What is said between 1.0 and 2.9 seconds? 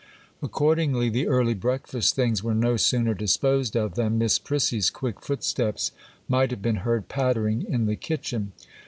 the early breakfast things were no